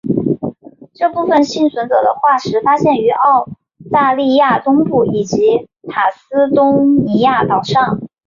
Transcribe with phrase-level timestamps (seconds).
[0.95, 3.47] 这部分幸存者的化石发现于澳
[3.91, 6.71] 大利亚东部及塔斯马
[7.03, 8.01] 尼亚岛上。